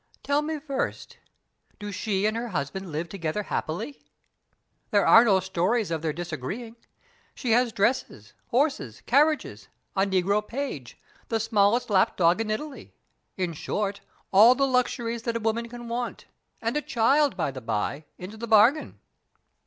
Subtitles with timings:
[0.23, 1.19] "Tell me first,
[1.77, 4.01] do she and her husband live together happily?"
[4.89, 6.75] "There are no stories of their disagreeing.
[7.35, 12.95] She has dresses, horses, carriages; a negro page, the smallest lap dog in Italy
[13.37, 14.01] in short,
[14.33, 16.25] all the luxuries that a woman can want;
[16.63, 18.99] and a child, by the by, into the bargain."